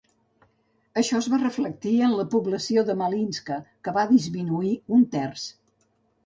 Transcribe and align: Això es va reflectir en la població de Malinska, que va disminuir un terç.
Això 1.01 1.17
es 1.23 1.27
va 1.33 1.39
reflectir 1.43 1.93
en 2.05 2.15
la 2.21 2.25
població 2.35 2.85
de 2.87 2.95
Malinska, 3.03 3.59
que 3.89 3.95
va 3.99 4.07
disminuir 4.15 4.73
un 4.99 5.07
terç. 5.19 5.47